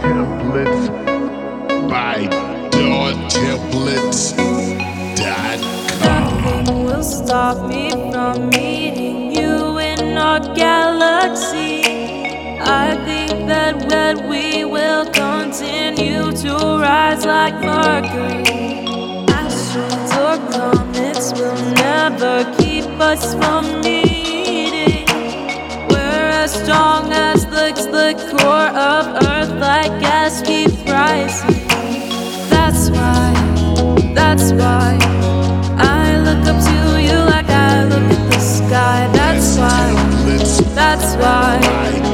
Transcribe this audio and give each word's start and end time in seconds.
Templates 0.00 0.88
by 1.88 2.28
Nothing 6.02 6.84
will 6.84 7.02
stop 7.02 7.68
me 7.68 7.90
from 8.10 8.50
meeting 8.50 9.32
you 9.32 9.78
in 9.78 10.16
our 10.16 10.40
galaxy. 10.54 11.82
I 12.60 12.96
think 13.04 13.48
that 13.48 14.26
we 14.28 14.64
will 14.64 15.04
continue 15.12 16.32
to 16.32 16.54
rise 16.80 17.24
like 17.24 17.54
Asteroids 19.38 20.12
or 20.26 20.36
comets 20.52 21.32
will 21.32 21.60
never 21.74 22.44
keep 22.58 22.86
us 23.00 23.34
from 23.34 23.80
meeting. 23.80 25.06
We're 25.90 26.30
as 26.44 26.52
strong 26.62 27.12
as 27.12 27.27
overlooks 27.68 27.86
the 27.86 28.14
core 28.30 28.68
of 28.76 29.06
Earth 29.24 29.50
like 29.60 30.00
gas 30.00 30.40
keeps 30.42 30.74
rising. 30.90 31.66
That's 32.48 32.90
why, 32.90 34.12
that's 34.14 34.52
why 34.52 34.98
I 35.76 36.18
look 36.18 36.46
up 36.46 36.62
to 36.64 37.02
you 37.02 37.18
like 37.24 37.48
I 37.48 37.84
look 37.84 38.10
at 38.10 38.30
the 38.32 38.40
sky. 38.40 39.10
That's 39.12 39.58
why, 39.58 40.74
that's 40.74 41.14
why. 41.16 42.07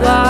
봐 0.00 0.29